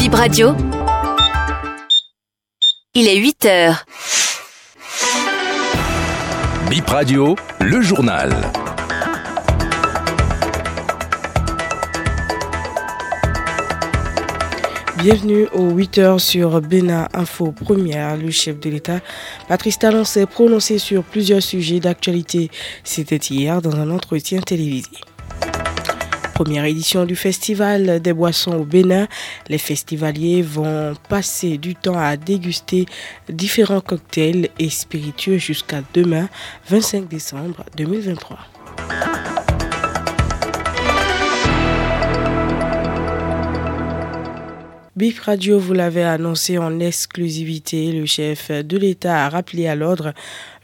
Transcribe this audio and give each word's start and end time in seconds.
Bip 0.00 0.14
Radio. 0.14 0.56
Il 2.94 3.06
est 3.06 3.16
8 3.16 3.44
heures. 3.44 3.84
Bip 6.70 6.86
Radio, 6.86 7.36
le 7.60 7.82
journal. 7.82 8.34
Bienvenue 15.02 15.46
aux 15.52 15.70
8h 15.70 16.18
sur 16.18 16.62
Bénin 16.62 17.06
Info 17.12 17.52
Première. 17.52 18.16
Le 18.16 18.30
chef 18.30 18.58
de 18.58 18.70
l'État, 18.70 19.00
Patrice 19.48 19.78
Talon, 19.78 20.04
s'est 20.04 20.24
prononcé 20.24 20.78
sur 20.78 21.04
plusieurs 21.04 21.42
sujets 21.42 21.78
d'actualité. 21.78 22.50
C'était 22.84 23.16
hier 23.16 23.60
dans 23.60 23.76
un 23.76 23.90
entretien 23.90 24.40
télévisé. 24.40 24.88
Première 26.42 26.64
édition 26.64 27.04
du 27.04 27.16
Festival 27.16 28.00
des 28.00 28.14
boissons 28.14 28.52
au 28.52 28.64
Bénin. 28.64 29.08
Les 29.50 29.58
festivaliers 29.58 30.40
vont 30.40 30.94
passer 31.10 31.58
du 31.58 31.74
temps 31.74 31.98
à 31.98 32.16
déguster 32.16 32.86
différents 33.28 33.82
cocktails 33.82 34.48
et 34.58 34.70
spiritueux 34.70 35.36
jusqu'à 35.36 35.82
demain, 35.92 36.30
25 36.70 37.08
décembre 37.08 37.66
2023. 37.76 38.38
Bip 45.00 45.18
Radio, 45.20 45.58
vous 45.58 45.72
l'avez 45.72 46.04
annoncé 46.04 46.58
en 46.58 46.78
exclusivité, 46.78 47.90
le 47.90 48.04
chef 48.04 48.50
de 48.50 48.76
l'État 48.76 49.24
a 49.24 49.28
rappelé 49.30 49.66
à 49.66 49.74
l'ordre 49.74 50.12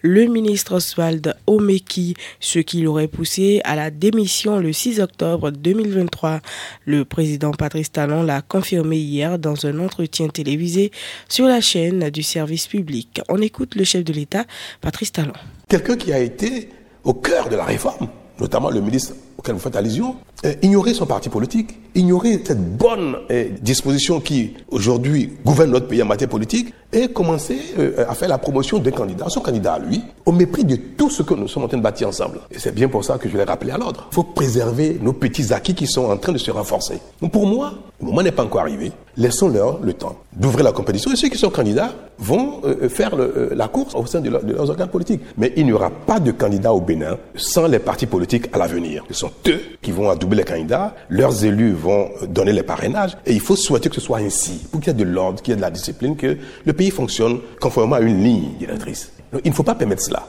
le 0.03 0.27
ministre 0.27 0.77
Oswald 0.77 1.35
Omeki, 1.47 2.15
ce 2.41 2.59
qui 2.59 2.83
l'aurait 2.83 3.09
poussé 3.09 3.61
à 3.65 3.77
la 3.77 3.91
démission 3.91 4.59
le 4.59 4.73
6 4.73 5.01
octobre 5.01 5.51
2023. 5.51 6.41
Le 6.85 7.05
président 7.05 7.53
Patrice 7.53 7.93
Talon 7.93 8.23
l'a 8.23 8.43
confirmé 8.43 8.97
hier 8.97 9.39
dans 9.39 9.67
un 9.67 9.79
entretien 9.79 10.29
télévisé 10.29 10.93
sur 11.29 11.47
la 11.47 11.61
chaîne 11.61 12.11
du 12.11 12.23
service 12.23 12.67
public. 12.67 13.21
On 13.29 13.41
écoute 13.41 13.75
le 13.75 13.85
chef 13.85 14.05
de 14.05 14.13
l'État, 14.13 14.45
Patrice 14.81 15.13
Talon. 15.13 15.33
Quelqu'un 15.69 15.97
qui 15.97 16.13
a 16.13 16.19
été 16.19 16.69
au 17.05 17.15
cœur 17.15 17.49
de 17.49 17.57
la 17.57 17.65
réforme, 17.65 18.09
notamment 18.39 18.71
le 18.71 18.81
ministre 18.81 19.15
auquel 19.39 19.55
vous 19.55 19.61
faites 19.61 19.77
allusion, 19.77 20.17
euh, 20.45 20.53
ignorer 20.63 20.93
son 20.93 21.07
parti 21.07 21.29
politique, 21.29 21.79
ignorer 21.95 22.43
cette 22.45 22.77
bonne 22.77 23.17
euh, 23.31 23.49
disposition 23.63 24.21
qui 24.21 24.55
aujourd'hui 24.71 25.33
gouverne 25.45 25.71
notre 25.71 25.89
pays 25.89 26.03
en 26.03 26.07
matière 26.07 26.29
politique 26.29 26.75
et 26.93 27.09
commencer 27.09 27.59
euh, 27.79 28.05
à 28.07 28.15
faire 28.15 28.29
la 28.29 28.37
promotion 28.37 28.79
d'un 28.79 28.91
candidat, 28.91 29.29
son 29.29 29.41
candidat 29.41 29.75
à 29.75 29.79
lui, 29.79 30.03
au 30.27 30.33
mépris 30.33 30.65
de 30.65 30.77
tout 30.77 31.09
ce 31.09 31.23
que 31.23 31.33
nous 31.33 31.49
sommes 31.49 31.65
en 31.65 31.69
train 31.69 31.79
de 31.79 31.83
bâtir 31.83 32.09
ensemble. 32.09 32.41
Et 32.51 32.59
c'est 32.59 32.75
bien 32.75 32.89
pour 32.89 33.03
ça 33.03 33.17
que 33.17 33.29
je 33.29 33.37
l'ai 33.37 33.45
rappelé 33.45 33.73
à 33.73 33.79
l'ordre. 33.79 34.09
Il 34.13 34.15
faut 34.15 34.25
préserver 34.25 34.99
nos 35.01 35.15
petits 35.15 35.53
acquis 35.55 35.75
qui 35.75 35.87
sont 35.87 36.05
en 36.05 36.19
train 36.19 36.33
de 36.33 36.39
se 36.39 36.51
renforcer. 36.51 36.99
Donc 37.23 37.33
pour 37.33 37.47
moi, 37.47 37.73
le 38.01 38.07
moment 38.07 38.23
n'est 38.23 38.31
pas 38.31 38.45
encore 38.45 38.61
arrivé. 38.61 38.93
Laissons-leur 39.17 39.81
le 39.81 39.95
temps 39.95 40.17
d'ouvrir 40.35 40.65
la 40.65 40.73
compétition 40.73 41.11
et 41.11 41.17
ceux 41.17 41.29
qui 41.29 41.39
sont 41.39 41.49
candidats 41.49 41.95
vont 42.19 42.61
faire 42.91 43.13
la 43.17 43.69
course 43.69 43.95
au 43.95 44.05
sein 44.05 44.21
de, 44.21 44.29
leurs 44.29 44.69
organes 44.69 44.89
politiques. 44.89 45.23
Mais 45.39 45.55
il 45.57 45.65
n'y 45.65 45.73
aura 45.73 45.89
pas 45.91 46.21
de 46.21 46.31
candidat 46.31 46.75
au 46.75 46.81
Bénin 46.83 47.17
sans 47.35 47.67
les 47.67 47.79
partis 47.79 48.05
politiques 48.05 48.49
à 48.53 48.59
l'avenir. 48.59 49.05
Eux 49.49 49.61
qui 49.83 49.93
vont 49.93 50.11
adoubler 50.11 50.39
les 50.39 50.45
candidats, 50.45 50.95
leurs 51.09 51.45
élus 51.45 51.73
vont 51.73 52.11
donner 52.29 52.53
les 52.53 52.63
parrainages 52.63 53.17
et 53.27 53.33
il 53.33 53.41
faut 53.41 53.57
souhaiter 53.57 53.89
que 53.89 53.95
ce 53.95 54.01
soit 54.01 54.19
ainsi 54.19 54.67
pour 54.71 54.81
qu'il 54.81 54.93
y 54.93 54.97
ait 54.97 55.05
de 55.05 55.05
l'ordre, 55.05 55.43
qu'il 55.43 55.53
y 55.53 55.55
ait 55.55 55.57
de 55.57 55.63
la 55.63 55.71
discipline, 55.71 56.17
que 56.17 56.37
le 56.65 56.73
pays 56.73 56.91
fonctionne 56.91 57.41
conformément 57.61 57.97
à 57.97 58.01
une 58.01 58.23
ligne 58.23 58.51
directrice. 58.59 59.13
Il 59.45 59.51
ne 59.51 59.55
faut 59.55 59.63
pas 59.63 59.75
permettre 59.75 60.03
cela. 60.03 60.27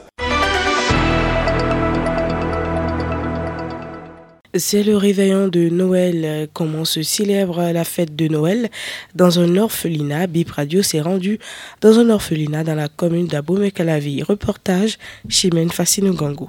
C'est 4.54 4.82
le 4.82 4.96
réveillon 4.96 5.48
de 5.48 5.68
Noël. 5.68 6.48
Comment 6.52 6.84
se 6.84 7.02
célèbre 7.02 7.70
la 7.70 7.84
fête 7.84 8.16
de 8.16 8.28
Noël 8.28 8.70
dans 9.14 9.38
un 9.40 9.56
orphelinat 9.56 10.26
Bip 10.26 10.50
Radio 10.50 10.82
s'est 10.82 11.02
rendu 11.02 11.38
dans 11.80 11.98
un 11.98 12.08
orphelinat 12.08 12.64
dans 12.64 12.74
la 12.74 12.88
commune 12.88 13.26
d'Abomey-Calavi. 13.26 14.22
Reportage 14.22 14.98
Chimène 15.28 15.70
Fassino 15.70 16.14
Gango. 16.14 16.48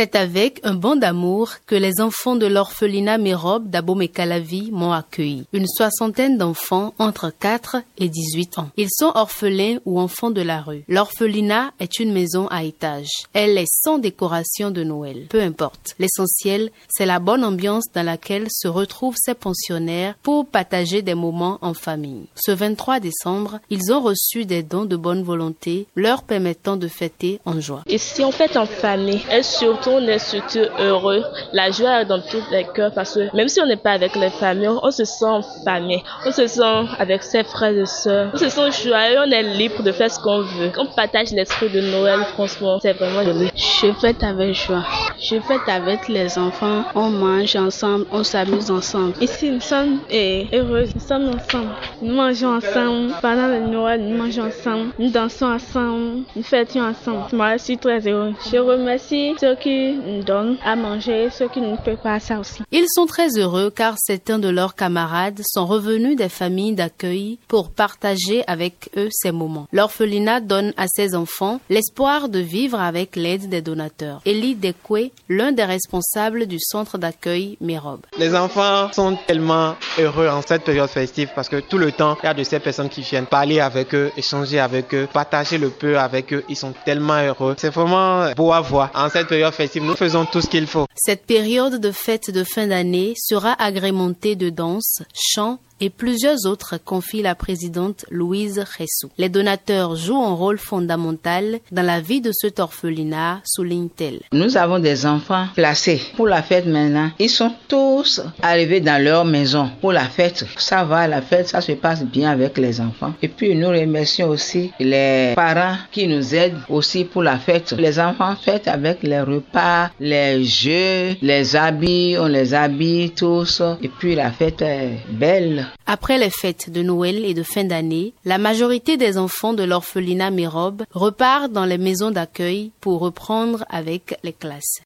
C'est 0.00 0.14
avec 0.14 0.60
un 0.62 0.74
bond 0.74 0.94
d'amour 0.94 1.54
que 1.66 1.74
les 1.74 2.00
enfants 2.00 2.36
de 2.36 2.46
l'orphelinat 2.46 3.18
Mérobe 3.18 3.68
d'Abomey-Calavi 3.68 4.70
m'ont 4.70 4.92
accueilli. 4.92 5.44
Une 5.52 5.66
soixantaine 5.66 6.38
d'enfants 6.38 6.94
entre 7.00 7.32
4 7.36 7.78
et 7.98 8.08
18 8.08 8.60
ans. 8.60 8.70
Ils 8.76 8.92
sont 8.92 9.10
orphelins 9.16 9.78
ou 9.86 9.98
enfants 9.98 10.30
de 10.30 10.40
la 10.40 10.60
rue. 10.60 10.84
L'orphelinat 10.86 11.72
est 11.80 11.98
une 11.98 12.12
maison 12.12 12.46
à 12.46 12.62
étage. 12.62 13.08
Elle 13.32 13.58
est 13.58 13.66
sans 13.66 13.98
décoration 13.98 14.70
de 14.70 14.84
Noël. 14.84 15.26
Peu 15.30 15.40
importe. 15.40 15.96
L'essentiel, 15.98 16.70
c'est 16.88 17.04
la 17.04 17.18
bonne 17.18 17.42
ambiance 17.42 17.86
dans 17.92 18.06
laquelle 18.06 18.46
se 18.52 18.68
retrouvent 18.68 19.16
ces 19.18 19.34
pensionnaires 19.34 20.14
pour 20.22 20.46
partager 20.46 21.02
des 21.02 21.16
moments 21.16 21.58
en 21.60 21.74
famille. 21.74 22.28
Ce 22.36 22.52
23 22.52 23.00
décembre, 23.00 23.58
ils 23.68 23.92
ont 23.92 24.00
reçu 24.00 24.44
des 24.44 24.62
dons 24.62 24.84
de 24.84 24.94
bonne 24.94 25.24
volonté 25.24 25.88
leur 25.96 26.22
permettant 26.22 26.76
de 26.76 26.86
fêter 26.86 27.40
en 27.44 27.60
joie. 27.60 27.82
Ici, 27.88 28.22
on 28.22 28.30
fête 28.30 28.56
en 28.56 28.66
famille 28.66 29.22
et 29.32 29.42
on 29.88 30.06
est 30.06 30.18
surtout 30.18 30.66
heureux. 30.78 31.22
La 31.52 31.70
joie 31.70 32.02
est 32.02 32.04
dans 32.04 32.20
tous 32.20 32.42
les 32.50 32.64
cœurs 32.74 32.92
parce 32.92 33.14
que 33.14 33.34
même 33.36 33.48
si 33.48 33.60
on 33.60 33.66
n'est 33.66 33.76
pas 33.76 33.92
avec 33.92 34.14
les 34.16 34.30
familles, 34.30 34.68
on 34.82 34.90
se 34.90 35.04
sent 35.04 35.24
en 35.24 35.42
famille. 35.64 36.02
On 36.26 36.32
se 36.32 36.46
sent 36.46 36.84
avec 36.98 37.22
ses 37.22 37.44
frères 37.44 37.76
et 37.76 37.86
sœurs. 37.86 38.30
On 38.34 38.36
se 38.36 38.48
sent 38.48 38.70
joyeux, 38.88 39.18
on 39.26 39.30
est 39.30 39.42
libre 39.42 39.82
de 39.82 39.92
faire 39.92 40.10
ce 40.10 40.18
qu'on 40.20 40.40
veut. 40.40 40.70
On 40.78 40.86
partage 40.86 41.30
l'esprit 41.30 41.68
de 41.70 41.80
Noël, 41.80 42.20
franchement, 42.34 42.78
c'est 42.80 42.92
vraiment 42.92 43.22
joli. 43.24 43.50
Je 43.54 43.92
fête 43.92 44.22
avec 44.22 44.54
joie. 44.54 44.84
Je 45.20 45.40
fête 45.40 45.66
avec 45.66 46.06
les 46.08 46.38
enfants. 46.38 46.84
On 46.94 47.10
mange 47.10 47.56
ensemble, 47.56 48.06
on 48.12 48.22
s'amuse 48.22 48.70
ensemble. 48.70 49.14
Ici, 49.20 49.50
nous 49.50 49.60
sommes 49.60 49.98
heureux. 50.12 50.84
Nous 50.94 51.00
sommes 51.00 51.30
ensemble. 51.30 51.70
Nous 52.00 52.14
mangeons 52.14 52.56
ensemble. 52.56 53.12
Pendant 53.20 53.48
le 53.48 53.66
Noël, 53.66 54.00
nous 54.00 54.16
mangeons 54.16 54.44
ensemble. 54.46 54.92
Nous 54.98 55.10
dansons 55.10 55.46
ensemble. 55.46 56.22
Nous 56.36 56.42
fêtons 56.44 56.82
ensemble. 56.82 57.24
Moi, 57.32 57.56
je 57.56 57.64
suis 57.64 57.78
très 57.78 58.06
heureux. 58.06 58.32
Je 58.52 58.58
remercie 58.58 59.34
ceux 59.40 59.56
qui 59.56 59.94
nous 59.94 60.22
donnent 60.22 60.56
à 60.64 60.76
manger, 60.76 61.30
ceux 61.30 61.48
qui 61.48 61.60
peuvent 61.84 61.96
pas 61.96 62.20
ça 62.20 62.38
aussi. 62.38 62.62
Ils 62.70 62.86
sont 62.88 63.06
très 63.06 63.36
heureux 63.38 63.70
car 63.74 63.94
certains 63.98 64.38
de 64.38 64.48
leurs 64.48 64.76
camarades 64.76 65.40
sont 65.44 65.66
revenus 65.66 66.16
des 66.16 66.28
familles 66.28 66.74
d'accueil 66.76 67.38
pour 67.48 67.70
partager 67.70 68.44
avec 68.46 68.90
eux 68.96 69.08
ces 69.10 69.32
moments. 69.32 69.66
L'orphelinat 69.72 70.40
donne 70.40 70.72
à 70.76 70.86
ses 70.86 71.16
enfants 71.16 71.60
l'espoir 71.70 72.28
de 72.28 72.38
vivre 72.38 72.80
avec 72.80 73.16
l'aide 73.16 73.48
des 73.48 73.62
donateurs. 73.62 74.20
Elie 74.24 74.54
Dekwe, 74.54 75.07
l'un 75.28 75.52
des 75.52 75.64
responsables 75.64 76.46
du 76.46 76.58
centre 76.60 76.98
d'accueil 76.98 77.56
Mérobe. 77.60 78.00
Les 78.18 78.34
enfants 78.34 78.92
sont 78.92 79.16
tellement 79.26 79.76
heureux 79.98 80.28
en 80.28 80.42
cette 80.42 80.64
période 80.64 80.88
festive 80.88 81.30
parce 81.34 81.48
que 81.48 81.60
tout 81.60 81.78
le 81.78 81.92
temps, 81.92 82.16
il 82.22 82.26
y 82.26 82.28
a 82.28 82.34
de 82.34 82.44
ces 82.44 82.60
personnes 82.60 82.88
qui 82.88 83.02
viennent 83.02 83.26
parler 83.26 83.60
avec 83.60 83.94
eux, 83.94 84.10
échanger 84.16 84.60
avec 84.60 84.94
eux, 84.94 85.08
partager 85.12 85.58
le 85.58 85.70
peu 85.70 85.98
avec 85.98 86.32
eux. 86.32 86.44
Ils 86.48 86.56
sont 86.56 86.74
tellement 86.84 87.20
heureux. 87.22 87.54
C'est 87.58 87.72
vraiment 87.72 88.30
beau 88.32 88.52
à 88.52 88.60
voir 88.60 88.90
en 88.94 89.08
cette 89.08 89.28
période 89.28 89.52
festive 89.52 89.82
nous 89.82 89.96
faisons 89.96 90.24
tout 90.24 90.40
ce 90.40 90.48
qu'il 90.48 90.66
faut. 90.66 90.86
Cette 90.94 91.26
période 91.26 91.80
de 91.80 91.90
fête 91.92 92.30
de 92.30 92.44
fin 92.44 92.66
d'année 92.66 93.14
sera 93.16 93.52
agrémentée 93.52 94.36
de 94.36 94.50
danse, 94.50 95.02
chants 95.14 95.58
et 95.80 95.90
plusieurs 95.90 96.46
autres, 96.46 96.78
confie 96.84 97.22
la 97.22 97.34
présidente 97.34 98.04
Louise 98.10 98.58
Ressou. 98.58 99.10
Les 99.18 99.28
donateurs 99.28 99.96
jouent 99.96 100.22
un 100.22 100.34
rôle 100.34 100.58
fondamental 100.58 101.60
dans 101.72 101.82
la 101.82 102.00
vie 102.00 102.20
de 102.20 102.32
cet 102.32 102.60
orphelinat, 102.60 103.40
souligne-t-elle. 103.44 104.20
Nous 104.32 104.56
avons 104.56 104.78
des 104.78 105.06
enfants 105.06 105.46
placés 105.54 106.00
pour 106.16 106.26
la 106.26 106.42
fête 106.42 106.66
maintenant. 106.66 107.10
Ils 107.18 107.30
sont 107.30 107.52
tous 107.68 108.20
arrivés 108.42 108.80
dans 108.80 109.02
leur 109.02 109.24
maison 109.24 109.70
pour 109.80 109.92
la 109.92 110.04
fête. 110.04 110.44
Ça 110.56 110.84
va, 110.84 111.06
la 111.06 111.22
fête, 111.22 111.48
ça 111.48 111.60
se 111.60 111.72
passe 111.72 112.04
bien 112.04 112.30
avec 112.30 112.58
les 112.58 112.80
enfants. 112.80 113.14
Et 113.22 113.28
puis 113.28 113.54
nous 113.54 113.68
remercions 113.68 114.28
aussi 114.28 114.72
les 114.80 115.32
parents 115.34 115.76
qui 115.92 116.06
nous 116.08 116.34
aident 116.34 116.58
aussi 116.68 117.04
pour 117.04 117.22
la 117.22 117.38
fête. 117.38 117.74
Les 117.78 117.98
enfants 118.00 118.34
fêtent 118.36 118.68
avec 118.68 119.02
les 119.02 119.20
repas, 119.20 119.90
les 120.00 120.44
jeux, 120.44 121.16
les 121.22 121.56
habits, 121.56 122.16
on 122.18 122.26
les 122.26 122.54
habille 122.54 123.10
tous. 123.10 123.62
Et 123.82 123.88
puis 123.88 124.14
la 124.14 124.30
fête 124.30 124.62
est 124.62 124.98
belle. 125.10 125.67
Après 125.86 126.18
les 126.18 126.30
fêtes 126.30 126.70
de 126.70 126.82
Noël 126.82 127.24
et 127.24 127.34
de 127.34 127.42
fin 127.42 127.64
d'année, 127.64 128.14
la 128.24 128.38
majorité 128.38 128.96
des 128.96 129.18
enfants 129.18 129.54
de 129.54 129.64
l'orphelinat 129.64 130.30
Mérobe 130.30 130.82
repartent 130.92 131.52
dans 131.52 131.64
les 131.64 131.78
maisons 131.78 132.10
d'accueil 132.10 132.72
pour 132.80 133.00
reprendre 133.00 133.64
avec 133.70 134.18
les 134.22 134.32
classes. 134.32 134.82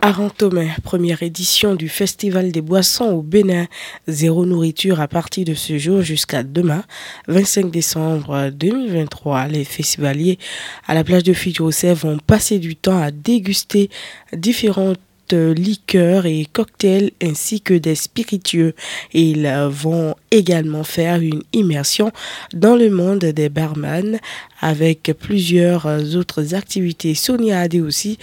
Arantomé, 0.00 0.70
première 0.84 1.24
édition 1.24 1.74
du 1.74 1.88
Festival 1.88 2.52
des 2.52 2.60
boissons 2.60 3.06
au 3.06 3.20
Bénin. 3.20 3.66
Zéro 4.06 4.46
nourriture 4.46 5.00
à 5.00 5.08
partir 5.08 5.44
de 5.44 5.54
ce 5.54 5.76
jour 5.76 6.02
jusqu'à 6.02 6.44
demain, 6.44 6.84
25 7.26 7.70
décembre 7.70 8.50
2023. 8.50 9.48
Les 9.48 9.64
festivaliers 9.64 10.38
à 10.86 10.94
la 10.94 11.02
plage 11.02 11.24
de 11.24 11.32
Fidjosef 11.32 12.04
vont 12.04 12.18
passer 12.24 12.60
du 12.60 12.76
temps 12.76 13.02
à 13.02 13.10
déguster 13.10 13.90
différentes 14.32 15.00
liqueurs 15.32 16.26
et 16.26 16.46
cocktails 16.52 17.10
ainsi 17.22 17.60
que 17.60 17.74
des 17.74 17.94
spiritueux. 17.94 18.74
Ils 19.12 19.48
vont 19.70 20.14
également 20.30 20.84
faire 20.84 21.20
une 21.20 21.42
immersion 21.52 22.12
dans 22.52 22.76
le 22.76 22.90
monde 22.90 23.20
des 23.20 23.48
barman 23.48 24.18
avec 24.60 25.12
plusieurs 25.18 25.86
autres 26.16 26.54
activités. 26.54 27.14
Sonia 27.14 27.60
Adé 27.60 27.80
aussi, 27.80 28.18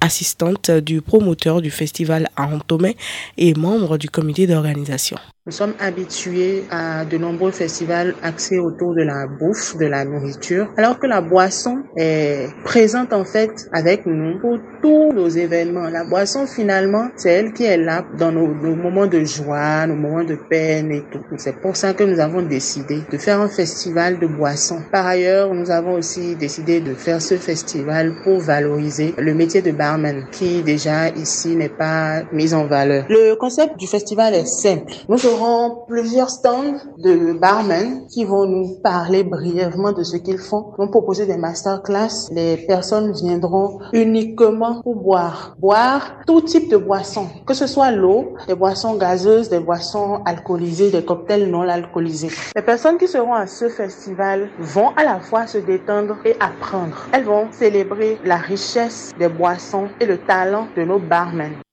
assistante 0.00 0.70
du 0.70 1.00
promoteur 1.00 1.60
du 1.60 1.70
festival 1.70 2.28
à 2.36 2.46
Antomé 2.46 2.96
et 3.36 3.54
membre 3.54 3.98
du 3.98 4.08
comité 4.08 4.46
d'organisation. 4.46 5.18
Nous 5.46 5.52
sommes 5.52 5.74
habitués 5.78 6.64
à 6.70 7.04
de 7.04 7.18
nombreux 7.18 7.50
festivals 7.50 8.14
axés 8.22 8.58
autour 8.58 8.94
de 8.94 9.02
la 9.02 9.26
bouffe, 9.26 9.76
de 9.76 9.84
la 9.84 10.06
nourriture, 10.06 10.70
alors 10.78 10.98
que 10.98 11.06
la 11.06 11.20
boisson 11.20 11.82
est 11.98 12.48
présente 12.64 13.12
en 13.12 13.26
fait 13.26 13.50
avec 13.70 14.06
nous 14.06 14.40
pour 14.40 14.56
tous 14.80 15.12
nos 15.12 15.28
événements. 15.28 15.90
La 15.90 16.04
boisson 16.04 16.46
finalement, 16.46 17.08
c'est 17.16 17.30
elle 17.30 17.52
qui 17.52 17.64
est 17.64 17.76
là 17.76 18.06
dans 18.18 18.32
nos, 18.32 18.46
moments 18.46 19.06
de 19.06 19.22
joie, 19.22 19.86
nos 19.86 19.96
moments 19.96 20.24
de 20.24 20.38
peine 20.48 20.90
et 20.90 21.02
tout. 21.12 21.20
C'est 21.36 21.60
pour 21.60 21.76
ça 21.76 21.92
que 21.92 22.04
nous 22.04 22.20
avons 22.20 22.40
décidé 22.40 23.00
de 23.12 23.18
faire 23.18 23.38
un 23.42 23.48
festival 23.48 24.18
de 24.18 24.26
boissons. 24.26 24.80
Par 24.92 25.06
ailleurs, 25.06 25.52
nous 25.52 25.70
avons 25.70 25.92
aussi 25.92 26.36
décidé 26.36 26.80
de 26.80 26.94
faire 26.94 27.20
ce 27.20 27.34
festival 27.34 28.14
pour 28.24 28.40
valoriser 28.40 29.12
le 29.18 29.34
métier 29.34 29.60
de 29.60 29.72
barman 29.72 30.24
qui 30.32 30.62
déjà 30.62 31.10
ici 31.10 31.54
n'est 31.54 31.68
pas 31.68 32.22
mis 32.32 32.54
en 32.54 32.66
valeur. 32.66 33.04
Le 33.10 33.34
concept 33.34 33.76
du 33.76 33.86
festival 33.86 34.32
est 34.32 34.46
simple. 34.46 34.90
Aurons 35.34 35.84
plusieurs 35.88 36.30
stands 36.30 36.78
de 36.98 37.32
barmen 37.32 38.06
qui 38.06 38.24
vont 38.24 38.46
nous 38.46 38.76
parler 38.82 39.24
brièvement 39.24 39.92
de 39.92 40.02
ce 40.02 40.16
qu'ils 40.16 40.38
font. 40.38 40.72
Nous 40.78 40.88
proposer 40.88 41.26
des 41.26 41.36
masterclass. 41.36 42.28
Les 42.30 42.56
personnes 42.56 43.12
viendront 43.12 43.78
uniquement 43.92 44.80
pour 44.82 44.96
boire. 44.96 45.56
Boire 45.58 46.20
tout 46.26 46.40
type 46.40 46.70
de 46.70 46.76
boissons, 46.76 47.26
que 47.46 47.54
ce 47.54 47.66
soit 47.66 47.90
l'eau, 47.90 48.34
des 48.46 48.54
boissons 48.54 48.96
gazeuses, 48.96 49.48
des 49.48 49.60
boissons 49.60 50.22
alcoolisées, 50.24 50.90
des 50.90 51.04
cocktails 51.04 51.50
non 51.50 51.62
alcoolisés. 51.62 52.30
Les 52.54 52.62
personnes 52.62 52.98
qui 52.98 53.08
seront 53.08 53.34
à 53.34 53.46
ce 53.46 53.68
festival 53.68 54.48
vont 54.58 54.90
à 54.96 55.04
la 55.04 55.20
fois 55.20 55.46
se 55.46 55.58
détendre 55.58 56.16
et 56.24 56.36
apprendre. 56.40 57.08
Elles 57.12 57.24
vont 57.24 57.48
célébrer 57.50 58.18
la 58.24 58.36
richesse 58.36 59.12
des 59.18 59.28
boissons 59.28 59.88
et 60.00 60.06
le 60.06 60.18
talent 60.18 60.68
de 60.76 60.84
nos 60.84 60.98
barmen. 60.98 61.63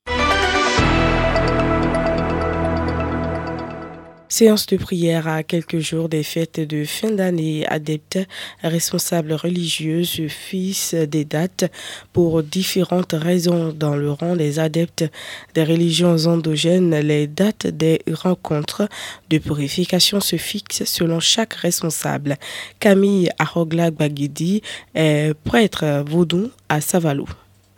Séance 4.41 4.65
de 4.65 4.77
prière 4.77 5.27
à 5.27 5.43
quelques 5.43 5.77
jours 5.77 6.09
des 6.09 6.23
fêtes 6.23 6.59
de 6.59 6.83
fin 6.83 7.11
d'année. 7.11 7.63
Adeptes, 7.67 8.27
responsables 8.63 9.33
religieux 9.33 10.03
se 10.03 10.27
fixent 10.27 10.95
des 10.95 11.25
dates 11.25 11.71
pour 12.11 12.41
différentes 12.41 13.13
raisons. 13.13 13.71
Dans 13.71 13.95
le 13.95 14.09
rang 14.09 14.35
des 14.35 14.57
adeptes 14.57 15.05
des 15.53 15.63
religions 15.63 16.17
endogènes, 16.25 16.95
les 17.01 17.27
dates 17.27 17.67
des 17.67 18.01
rencontres 18.11 18.89
de 19.29 19.37
purification 19.37 20.19
se 20.19 20.37
fixent 20.37 20.85
selon 20.85 21.19
chaque 21.19 21.53
responsable. 21.53 22.37
Camille 22.79 23.29
Arogla 23.37 23.91
Bagidi 23.91 24.63
est 24.95 25.35
prêtre 25.43 26.03
vaudou 26.07 26.49
à 26.67 26.81
Savalou. 26.81 27.27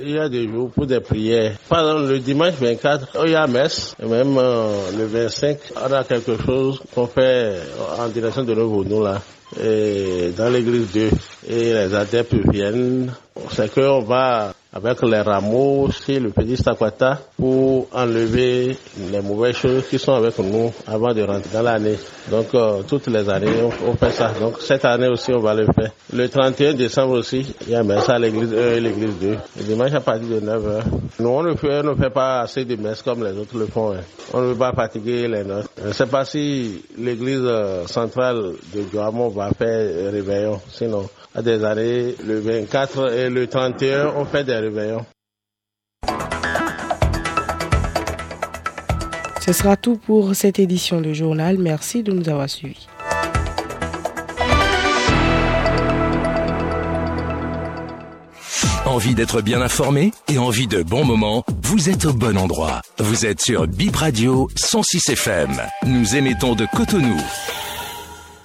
Il 0.06 0.12
y 0.16 0.20
a 0.20 0.28
des 0.28 0.50
jours 0.50 0.70
pour 0.70 0.86
des 0.86 1.00
prières. 1.00 1.56
Par 1.70 1.80
exemple, 1.80 2.12
le 2.12 2.20
dimanche 2.20 2.56
24, 2.60 3.08
il 3.26 3.32
y 3.32 3.36
a 3.36 3.48
messe. 3.48 3.96
Et 4.04 4.06
même 4.06 4.38
euh, 4.38 4.92
le 4.98 5.06
25, 5.06 5.58
on 5.78 5.94
a 5.94 6.04
quelque 6.04 6.36
chose 6.46 6.82
qu'on 6.94 7.08
fait 7.08 7.56
en 7.98 8.10
direction 8.10 8.44
de 8.44 8.54
nous 8.54 9.02
là. 9.02 9.22
Et 9.64 10.32
dans 10.36 10.50
l'église 10.50 10.92
2. 10.92 11.10
Et 11.48 11.74
les 11.74 11.96
adeptes 11.96 12.36
viennent. 12.52 13.14
C'est 13.52 13.74
qu'on 13.74 14.02
va 14.02 14.54
avec 14.74 15.02
les 15.04 15.22
rameaux 15.22 15.90
chez 15.92 16.20
le 16.20 16.30
petit 16.32 16.58
Stakwata 16.58 17.20
pour 17.38 17.88
enlever 17.94 18.76
les 19.12 19.22
mauvaises 19.22 19.56
choses 19.56 19.88
qui 19.88 20.00
sont 20.00 20.14
avec 20.14 20.38
nous 20.40 20.72
avant 20.88 21.14
de 21.14 21.22
rentrer 21.22 21.50
dans 21.54 21.62
l'année. 21.62 21.98
Donc 22.32 22.48
euh, 22.56 22.82
toutes 22.88 23.08
les 23.08 23.30
années 23.30 23.52
on, 23.86 23.94
fait 23.96 24.12
ça. 24.12 24.32
Donc 24.40 24.60
cette 24.62 24.84
année 24.86 25.08
aussi 25.08 25.32
on 25.32 25.40
va 25.40 25.54
le 25.54 25.66
faire. 25.66 25.92
Le 26.12 26.28
31 26.28 26.74
décembre 26.74 27.20
aussi, 27.20 27.54
il 27.68 27.70
y 27.72 27.76
a 27.76 27.84
messe 27.84 28.10
à 28.10 28.18
l'église 28.18 28.54
1 28.54 28.58
et 28.76 28.80
l'église 28.80 29.16
2. 29.22 29.38
Le 29.58 29.64
dimanche 29.64 29.94
à 29.94 30.00
partir 30.00 30.28
de 30.28 30.40
9h. 30.40 30.82
Nous 31.20 31.30
on 31.30 31.44
ne 31.44 31.54
fait, 31.56 32.10
pas 32.10 32.42
assez 32.42 32.66
de 32.66 32.76
messes 32.76 33.02
comme 33.04 33.24
les 33.24 33.38
autres 33.38 33.58
le 33.58 33.68
font. 33.68 33.92
Hein. 33.94 34.02
On 34.34 34.42
ne 34.42 34.48
veut 34.48 34.56
pas 34.56 34.72
fatiguer 34.74 35.28
les 35.28 35.44
nôtres. 35.44 35.70
Je 35.82 35.90
ne 35.90 35.94
sais 35.94 36.08
pas 36.08 36.26
si 36.26 36.84
l'église 36.98 37.42
euh, 37.44 37.86
centrale 37.86 38.54
de 38.74 38.82
Guamon 38.92 39.30
va 39.30 39.52
faire 39.52 40.12
réveillon. 40.12 40.60
Sinon, 40.72 41.08
à 41.36 41.42
des 41.42 41.64
années, 41.64 42.16
le 42.26 42.40
24 42.40 43.12
et 43.12 43.30
le 43.30 43.48
31, 43.48 44.14
on 44.18 44.26
fait 44.26 44.44
des 44.44 44.63
réveillons. 44.64 45.06
Ce 49.46 49.52
sera 49.52 49.76
tout 49.76 49.98
pour 49.98 50.36
cette 50.36 50.58
édition 50.58 51.02
de 51.02 51.12
journal. 51.12 51.58
Merci 51.58 52.02
de 52.02 52.14
nous 52.14 52.30
avoir 52.30 52.50
suivis. 52.50 52.88
Envie 58.86 59.16
d'être 59.16 59.42
bien 59.42 59.62
informé 59.62 60.12
et 60.30 60.38
envie 60.38 60.68
de 60.68 60.84
bons 60.84 61.04
moments? 61.04 61.44
Vous 61.64 61.90
êtes 61.90 62.06
au 62.06 62.14
bon 62.14 62.38
endroit. 62.38 62.82
Vous 63.00 63.26
êtes 63.26 63.42
sur 63.42 63.68
Bip 63.68 63.96
Radio 63.96 64.50
106 64.56 65.10
FM. 65.10 65.62
Nous 65.88 66.16
émettons 66.16 66.54
de 66.54 66.66
Cotonou. 66.74 67.18